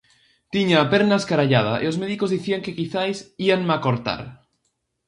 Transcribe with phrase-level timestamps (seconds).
[0.53, 3.17] Tiña a perna escarallada e os médicos dicían que quizais
[3.47, 4.21] íanma cortar.